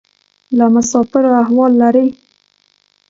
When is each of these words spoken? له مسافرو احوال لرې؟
له 0.57 0.65
مسافرو 0.75 1.31
احوال 1.43 1.71
لرې؟ 1.81 2.05